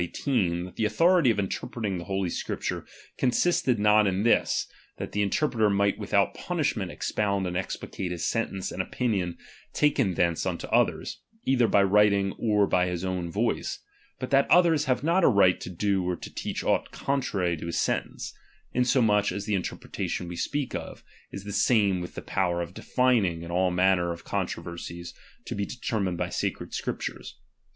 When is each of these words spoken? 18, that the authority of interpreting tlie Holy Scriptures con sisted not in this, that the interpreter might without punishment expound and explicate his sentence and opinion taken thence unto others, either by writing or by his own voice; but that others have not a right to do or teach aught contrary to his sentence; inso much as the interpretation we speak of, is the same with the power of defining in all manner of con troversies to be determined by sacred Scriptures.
18, 0.03 0.63
that 0.65 0.75
the 0.77 0.85
authority 0.85 1.29
of 1.29 1.37
interpreting 1.37 1.99
tlie 1.99 2.05
Holy 2.05 2.29
Scriptures 2.31 2.89
con 3.19 3.29
sisted 3.29 3.77
not 3.77 4.07
in 4.07 4.23
this, 4.23 4.65
that 4.97 5.11
the 5.11 5.21
interpreter 5.21 5.69
might 5.69 5.99
without 5.99 6.33
punishment 6.33 6.89
expound 6.89 7.45
and 7.45 7.55
explicate 7.55 8.09
his 8.09 8.25
sentence 8.25 8.71
and 8.71 8.81
opinion 8.81 9.37
taken 9.73 10.15
thence 10.15 10.43
unto 10.43 10.65
others, 10.69 11.21
either 11.45 11.67
by 11.67 11.83
writing 11.83 12.31
or 12.39 12.65
by 12.65 12.87
his 12.87 13.05
own 13.05 13.29
voice; 13.31 13.77
but 14.17 14.31
that 14.31 14.49
others 14.49 14.85
have 14.85 15.03
not 15.03 15.23
a 15.23 15.27
right 15.27 15.61
to 15.61 15.69
do 15.69 16.03
or 16.03 16.15
teach 16.15 16.63
aught 16.63 16.89
contrary 16.89 17.55
to 17.55 17.67
his 17.67 17.77
sentence; 17.79 18.33
inso 18.73 19.03
much 19.05 19.31
as 19.31 19.45
the 19.45 19.53
interpretation 19.53 20.27
we 20.27 20.35
speak 20.35 20.73
of, 20.73 21.03
is 21.31 21.43
the 21.43 21.53
same 21.53 22.01
with 22.01 22.15
the 22.15 22.23
power 22.23 22.59
of 22.63 22.73
defining 22.73 23.43
in 23.43 23.51
all 23.51 23.69
manner 23.69 24.11
of 24.11 24.23
con 24.23 24.47
troversies 24.47 25.13
to 25.45 25.53
be 25.53 25.63
determined 25.63 26.17
by 26.17 26.27
sacred 26.29 26.73
Scriptures. 26.73 27.35